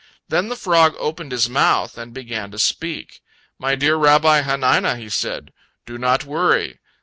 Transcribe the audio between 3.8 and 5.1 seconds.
Rabbi Hanina," he